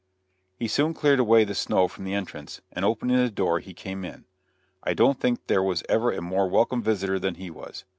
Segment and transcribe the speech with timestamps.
[0.57, 4.03] He soon cleared away the snow from the entrance, and opening the door he came
[4.03, 4.25] in.
[4.83, 7.85] I don't think there ever was a more welcome visitor than he was.